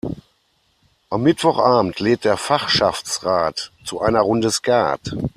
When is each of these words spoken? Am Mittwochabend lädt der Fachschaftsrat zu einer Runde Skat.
Am 1.11 1.21
Mittwochabend 1.21 1.99
lädt 1.99 2.25
der 2.25 2.35
Fachschaftsrat 2.35 3.71
zu 3.83 4.01
einer 4.01 4.21
Runde 4.21 4.49
Skat. 4.49 5.11